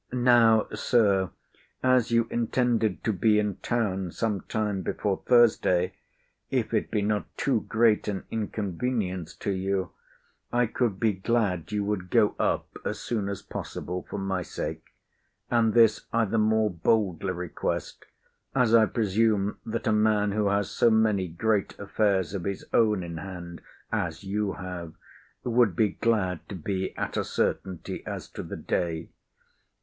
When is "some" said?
4.11-4.41